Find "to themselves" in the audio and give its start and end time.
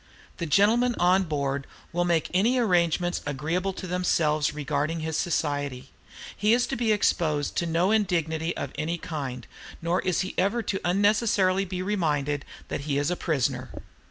3.73-4.51